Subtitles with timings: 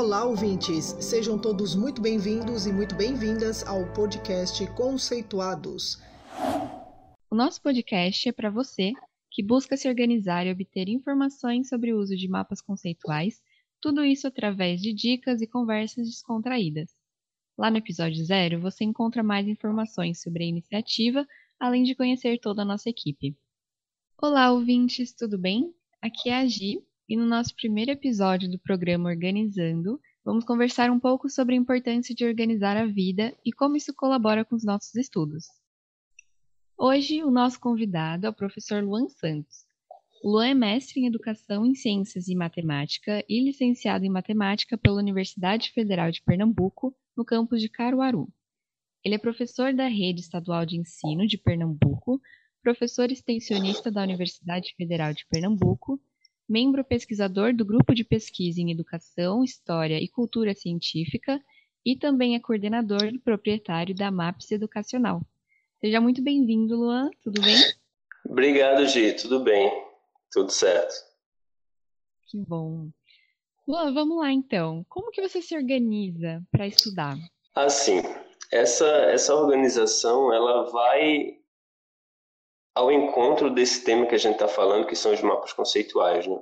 [0.00, 0.96] Olá, ouvintes!
[0.98, 5.98] Sejam todos muito bem-vindos e muito bem-vindas ao podcast Conceituados.
[7.30, 8.94] O nosso podcast é para você
[9.30, 13.42] que busca se organizar e obter informações sobre o uso de mapas conceituais,
[13.78, 16.96] tudo isso através de dicas e conversas descontraídas.
[17.58, 21.28] Lá no episódio zero, você encontra mais informações sobre a iniciativa,
[21.58, 23.36] além de conhecer toda a nossa equipe.
[24.16, 25.74] Olá, ouvintes, tudo bem?
[26.00, 31.00] Aqui é a Gi e no nosso primeiro episódio do programa Organizando, vamos conversar um
[31.00, 34.94] pouco sobre a importância de organizar a vida e como isso colabora com os nossos
[34.94, 35.46] estudos.
[36.78, 39.64] Hoje, o nosso convidado é o professor Luan Santos.
[40.22, 45.72] Luan é mestre em Educação em Ciências e Matemática e licenciado em Matemática pela Universidade
[45.72, 48.32] Federal de Pernambuco, no campus de Caruaru.
[49.04, 52.20] Ele é professor da Rede Estadual de Ensino de Pernambuco,
[52.62, 56.00] professor extensionista da Universidade Federal de Pernambuco,
[56.50, 61.40] membro pesquisador do Grupo de Pesquisa em Educação, História e Cultura Científica
[61.86, 65.22] e também é coordenador e proprietário da MAPS Educacional.
[65.80, 67.08] Seja muito bem-vindo, Luan.
[67.22, 67.56] Tudo bem?
[68.26, 69.12] Obrigado, Gi.
[69.12, 69.70] Tudo bem.
[70.32, 70.92] Tudo certo.
[72.26, 72.90] Que bom.
[73.66, 74.84] Luan, vamos lá então.
[74.88, 77.16] Como que você se organiza para estudar?
[77.54, 78.02] Assim,
[78.50, 81.39] essa, essa organização ela vai
[82.80, 86.38] ao encontro desse tema que a gente está falando, que são os mapas conceituais, né?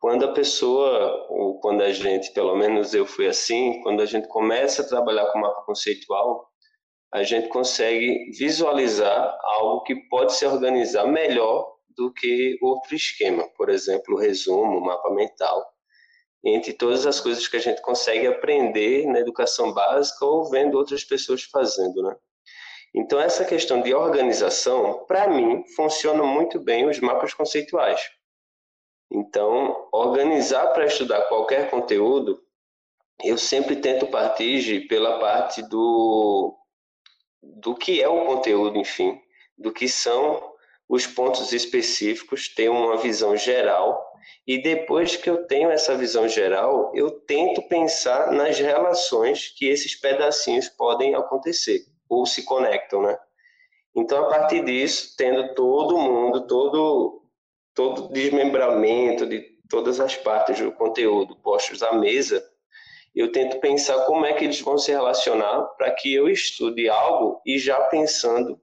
[0.00, 4.26] Quando a pessoa, ou quando a gente, pelo menos eu fui assim, quando a gente
[4.26, 6.44] começa a trabalhar com mapa conceitual,
[7.12, 13.68] a gente consegue visualizar algo que pode se organizar melhor do que outro esquema, por
[13.68, 15.64] exemplo, o resumo, o mapa mental,
[16.44, 21.04] entre todas as coisas que a gente consegue aprender na educação básica ou vendo outras
[21.04, 22.16] pessoas fazendo, né?
[22.94, 28.08] Então essa questão de organização, para mim, funciona muito bem os mapas conceituais.
[29.10, 32.40] Então, organizar para estudar qualquer conteúdo,
[33.22, 36.56] eu sempre tento partir pela parte do
[37.42, 39.20] do que é o conteúdo, enfim,
[39.58, 40.54] do que são
[40.88, 44.02] os pontos específicos, ter uma visão geral
[44.46, 49.94] e depois que eu tenho essa visão geral, eu tento pensar nas relações que esses
[49.94, 51.84] pedacinhos podem acontecer
[52.14, 53.18] ou se conectam, né?
[53.94, 57.22] Então, a partir disso, tendo todo mundo, todo
[57.74, 62.42] todo desmembramento de todas as partes do conteúdo postos à mesa,
[63.14, 67.40] eu tento pensar como é que eles vão se relacionar para que eu estude algo
[67.44, 68.60] e já pensando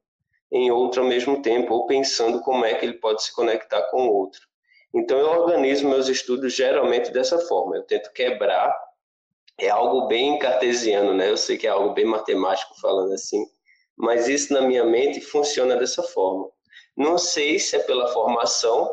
[0.51, 4.07] em outro ao mesmo tempo, ou pensando como é que ele pode se conectar com
[4.07, 4.41] o outro.
[4.93, 7.77] Então eu organizo meus estudos geralmente dessa forma.
[7.77, 8.77] Eu tento quebrar,
[9.59, 11.29] é algo bem cartesiano, né?
[11.29, 13.45] Eu sei que é algo bem matemático falando assim,
[13.97, 16.49] mas isso na minha mente funciona dessa forma.
[16.95, 18.89] Não sei se é pela formação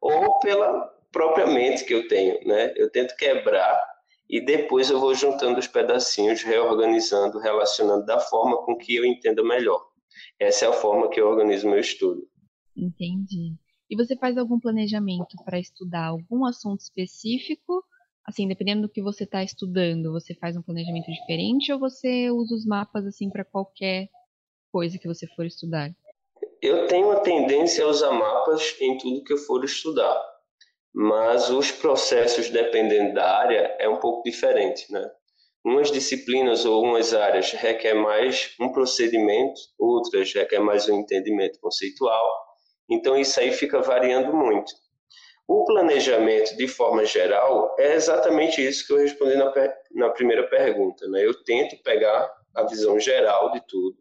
[0.00, 2.72] ou pela própria mente que eu tenho, né?
[2.76, 3.80] Eu tento quebrar
[4.28, 9.44] e depois eu vou juntando os pedacinhos, reorganizando, relacionando da forma com que eu entendo
[9.44, 9.84] melhor.
[10.38, 12.26] Essa é a forma que eu organizo meu estudo.
[12.76, 13.54] Entendi.
[13.88, 17.84] E você faz algum planejamento para estudar algum assunto específico?
[18.26, 22.54] Assim, dependendo do que você está estudando, você faz um planejamento diferente ou você usa
[22.54, 24.08] os mapas assim para qualquer
[24.72, 25.90] coisa que você for estudar?
[26.62, 30.34] Eu tenho a tendência a usar mapas em tudo que eu for estudar
[30.94, 35.04] mas os processos, dependendo da área, é um pouco diferente, né?
[35.66, 42.30] Umas disciplinas ou umas áreas requer mais um procedimento, outras requer mais um entendimento conceitual.
[42.88, 44.72] Então isso aí fica variando muito.
[45.46, 49.52] O planejamento, de forma geral, é exatamente isso que eu respondi na,
[49.92, 51.06] na primeira pergunta.
[51.08, 51.24] Né?
[51.24, 53.96] Eu tento pegar a visão geral de tudo,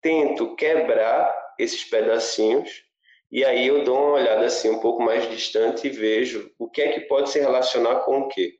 [0.00, 2.84] tento quebrar esses pedacinhos
[3.30, 6.80] e aí eu dou uma olhada assim um pouco mais distante e vejo o que
[6.80, 8.54] é que pode se relacionar com o quê.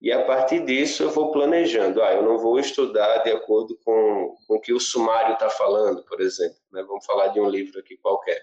[0.00, 2.00] E a partir disso eu vou planejando.
[2.02, 6.04] Ah, eu não vou estudar de acordo com, com o que o sumário está falando,
[6.04, 6.56] por exemplo.
[6.70, 6.82] Né?
[6.84, 8.40] Vamos falar de um livro aqui qualquer.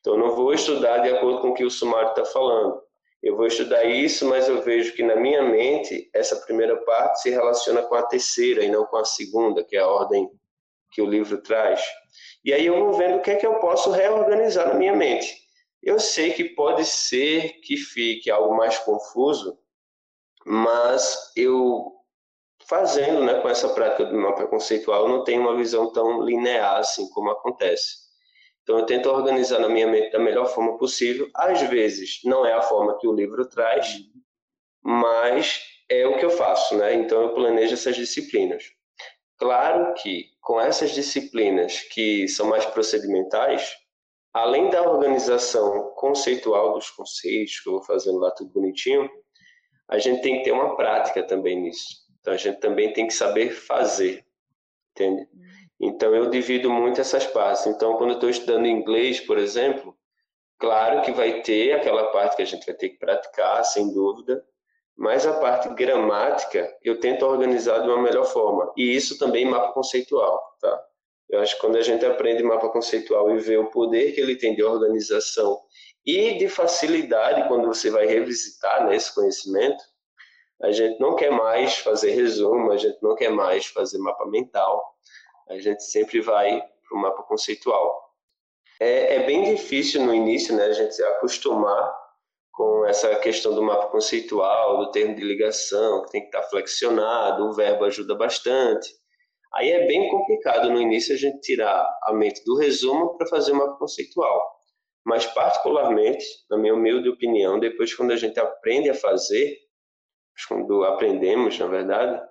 [0.00, 2.80] Então, não vou estudar de acordo com o que o sumário está falando.
[3.22, 7.30] Eu vou estudar isso, mas eu vejo que na minha mente essa primeira parte se
[7.30, 10.30] relaciona com a terceira e não com a segunda, que é a ordem
[10.90, 11.82] que o livro traz.
[12.44, 15.36] E aí eu vou vendo o que é que eu posso reorganizar na minha mente.
[15.82, 19.58] Eu sei que pode ser que fique algo mais confuso,
[20.46, 21.92] mas eu
[22.66, 27.08] fazendo, né, com essa prática do mapa conceitual, não tenho uma visão tão linear assim
[27.10, 27.99] como acontece.
[28.70, 31.28] Então eu tento organizar na minha mente da melhor forma possível.
[31.34, 33.98] Às vezes não é a forma que o livro traz,
[34.80, 36.94] mas é o que eu faço, né?
[36.94, 38.62] Então eu planejo essas disciplinas.
[39.36, 43.74] Claro que com essas disciplinas que são mais procedimentais,
[44.32, 49.10] além da organização conceitual dos conceitos, que eu vou fazendo lá tudo bonitinho,
[49.88, 52.06] a gente tem que ter uma prática também nisso.
[52.20, 54.24] Então a gente também tem que saber fazer,
[54.92, 55.28] entende?
[55.80, 57.66] Então eu divido muito essas partes.
[57.66, 59.96] Então quando eu estou estudando inglês, por exemplo,
[60.58, 64.44] claro que vai ter aquela parte que a gente vai ter que praticar, sem dúvida,
[64.96, 68.70] mas a parte gramática eu tento organizar de uma melhor forma.
[68.76, 70.84] E isso também mapa conceitual, tá?
[71.30, 74.36] Eu acho que quando a gente aprende mapa conceitual e vê o poder que ele
[74.36, 75.58] tem de organização
[76.04, 79.82] e de facilidade quando você vai revisitar né, esse conhecimento,
[80.60, 84.82] a gente não quer mais fazer resumo, a gente não quer mais fazer mapa mental,
[85.50, 88.08] a gente sempre vai para o mapa conceitual.
[88.80, 91.92] É, é, bem difícil no início né, a gente se acostumar
[92.52, 97.46] com essa questão do mapa conceitual, do termo de ligação, que tem que estar flexionado,
[97.46, 98.88] o verbo ajuda bastante.
[99.54, 103.52] Aí é bem complicado no início a gente tirar a mente do resumo para fazer
[103.52, 104.40] o mapa conceitual.
[105.04, 109.56] Mas, particularmente, na minha humilde opinião, depois quando a gente aprende a fazer,
[110.48, 112.22] quando aprendemos, na verdade,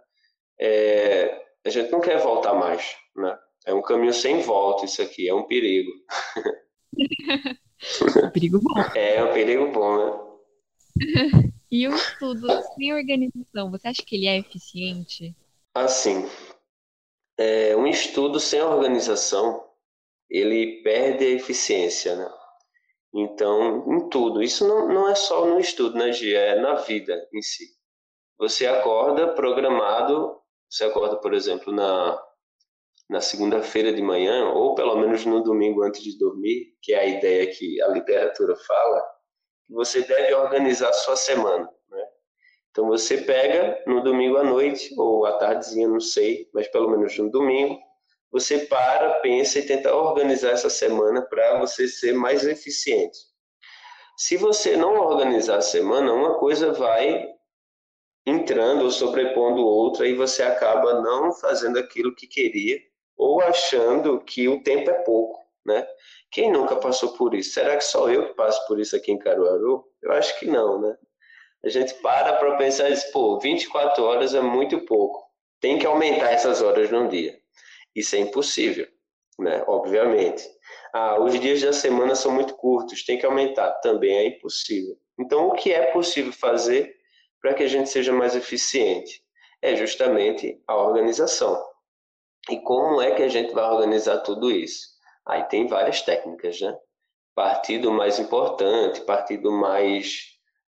[0.59, 3.37] é, a gente não quer voltar mais, né?
[3.65, 5.91] É um caminho sem volta isso aqui, é um perigo.
[8.23, 8.79] um perigo bom.
[8.95, 10.29] É, um perigo bom, né?
[11.71, 15.35] e o estudo sem organização, você acha que ele é eficiente?
[15.75, 16.27] Assim,
[17.37, 19.65] é, um estudo sem organização,
[20.29, 22.29] ele perde a eficiência, né?
[23.13, 24.43] Então, em tudo.
[24.43, 26.39] Isso não, não é só no estudo, né, Gia?
[26.39, 27.65] É na vida em si.
[28.37, 30.39] Você acorda programado,
[30.69, 32.21] você acorda, por exemplo, na,
[33.09, 37.05] na segunda-feira de manhã, ou pelo menos no domingo antes de dormir, que é a
[37.05, 39.03] ideia que a literatura fala,
[39.67, 41.69] você deve organizar a sua semana.
[41.89, 42.07] Né?
[42.69, 47.17] Então você pega no domingo à noite, ou à tardezinha, não sei, mas pelo menos
[47.17, 47.79] no domingo,
[48.31, 53.17] você para, pensa e tenta organizar essa semana para você ser mais eficiente.
[54.15, 57.27] Se você não organizar a semana, uma coisa vai
[58.25, 62.79] entrando ou sobrepondo outra e você acaba não fazendo aquilo que queria
[63.17, 65.85] ou achando que o tempo é pouco, né?
[66.31, 67.53] Quem nunca passou por isso?
[67.53, 69.83] Será que só eu que passo por isso aqui em Caruaru?
[70.01, 70.95] Eu acho que não, né?
[71.63, 75.27] A gente para para pensar isso, pô, 24 horas é muito pouco.
[75.59, 77.37] Tem que aumentar essas horas num dia.
[77.93, 78.87] Isso é impossível,
[79.37, 79.63] né?
[79.67, 80.47] Obviamente.
[80.93, 83.73] Ah, os dias da semana são muito curtos, tem que aumentar.
[83.81, 84.97] Também é impossível.
[85.19, 86.95] Então, o que é possível fazer
[87.41, 89.23] para que a gente seja mais eficiente?
[89.61, 91.61] É justamente a organização.
[92.49, 94.87] E como é que a gente vai organizar tudo isso?
[95.25, 96.75] Aí tem várias técnicas, né?
[97.35, 100.23] Partido mais importante, partido mais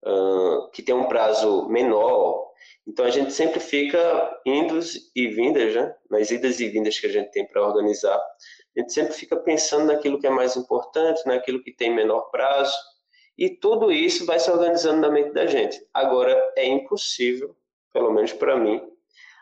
[0.06, 2.44] uh, que tem um prazo menor.
[2.87, 5.94] Então a gente sempre fica indos e vindas, né?
[6.10, 9.87] Nas idas e vindas que a gente tem para organizar, a gente sempre fica pensando
[9.87, 12.76] naquilo que é mais importante, naquilo que tem menor prazo,
[13.36, 15.84] e tudo isso vai se organizando na mente da gente.
[15.92, 17.56] Agora é impossível,
[17.92, 18.81] pelo menos para mim,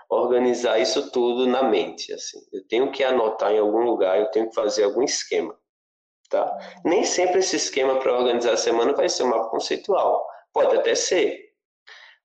[0.09, 2.13] organizar isso tudo na mente.
[2.13, 5.59] Assim, eu tenho que anotar em algum lugar, eu tenho que fazer algum esquema,
[6.29, 6.59] tá?
[6.85, 10.27] Nem sempre esse esquema para organizar a semana vai ser um mapa conceitual.
[10.53, 11.53] Pode até ser,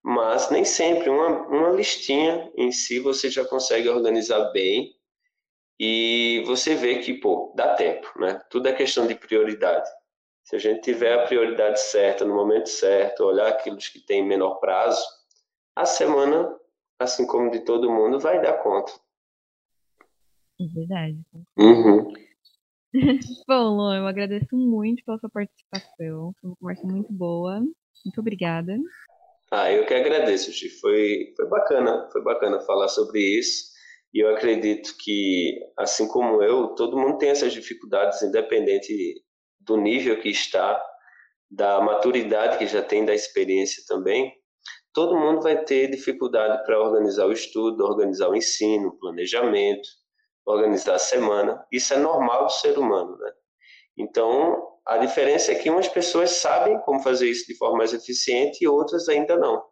[0.03, 4.93] mas nem sempre uma, uma listinha em si você já consegue organizar bem
[5.79, 8.41] e você vê que pô dá tempo, né?
[8.49, 9.89] Tudo é questão de prioridade.
[10.47, 14.62] Se a gente tiver a prioridade certa no momento certo, olhar aquilo que tem menor
[14.62, 15.05] prazo,
[15.75, 16.57] a semana
[16.98, 18.93] assim como de todo mundo, vai dar conta.
[20.57, 21.19] É verdade.
[21.60, 22.13] Uhum.
[23.45, 26.33] Bom, Luan, eu agradeço muito pela sua participação.
[26.39, 27.60] Foi uma conversa muito boa.
[27.60, 28.77] Muito obrigada.
[29.51, 30.69] Ah, eu que agradeço, Gi.
[30.69, 33.74] Foi, foi bacana, foi bacana falar sobre isso.
[34.13, 39.26] E eu acredito que, assim como eu, todo mundo tem essas dificuldades, independente
[39.67, 40.81] do nível que está,
[41.50, 44.33] da maturidade que já tem, da experiência também
[44.97, 49.88] todo mundo vai ter dificuldade para organizar o estudo, organizar o ensino, o planejamento,
[50.43, 51.63] organizar a semana.
[51.71, 53.31] Isso é normal do ser humano, né?
[53.95, 58.63] Então, a diferença é que umas pessoas sabem como fazer isso de forma mais eficiente
[58.63, 59.63] e outras ainda não.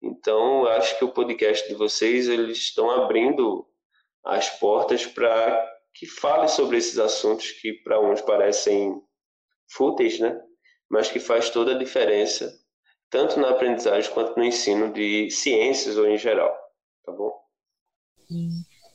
[0.00, 3.66] Então, acho que o podcast de vocês eles estão abrindo
[4.24, 8.94] as portas para que fale sobre esses assuntos que para uns parecem
[9.72, 10.40] fúteis, né?
[10.90, 12.52] Mas que faz toda a diferença
[13.12, 16.50] tanto na aprendizagem quanto no ensino de ciências ou em geral.
[17.04, 17.30] Tá bom?
[18.26, 18.48] Sim.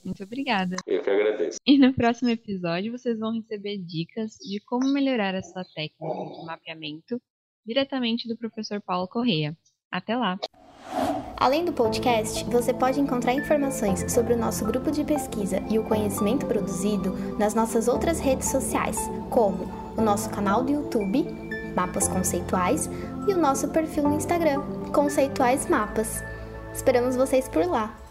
[0.03, 0.77] Muito obrigada.
[0.88, 1.60] Eu que agradeço.
[1.65, 6.46] E no próximo episódio vocês vão receber dicas de como melhorar a sua técnica de
[6.46, 7.22] mapeamento
[7.65, 9.55] diretamente do professor Paulo Correia.
[9.91, 10.39] Até lá!
[11.36, 15.88] Além do podcast, você pode encontrar informações sobre o nosso grupo de pesquisa e o
[15.88, 18.98] conhecimento produzido nas nossas outras redes sociais,
[19.29, 21.27] como o nosso canal do YouTube
[21.77, 22.89] Mapas Conceituais,
[23.27, 24.62] e o nosso perfil no Instagram,
[24.92, 26.24] Conceituais Mapas.
[26.74, 28.07] Esperamos vocês por lá!